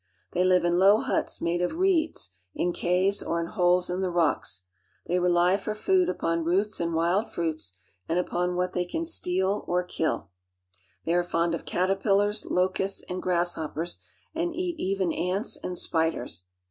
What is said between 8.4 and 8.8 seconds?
what